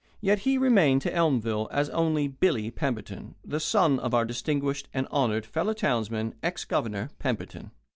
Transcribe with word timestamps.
Yet, 0.19 0.39
he 0.39 0.57
remained 0.57 1.03
to 1.03 1.13
Elmville 1.15 1.67
as 1.71 1.87
only 1.91 2.27
"Billy" 2.27 2.71
Pemberton, 2.71 3.35
the 3.45 3.59
son 3.59 3.99
of 3.99 4.15
our 4.15 4.25
distinguished 4.25 4.87
and 4.95 5.05
honoured 5.09 5.45
fellow 5.45 5.73
townsman, 5.73 6.33
"ex 6.41 6.65
Governor 6.65 7.11
Pemberton." 7.19 7.69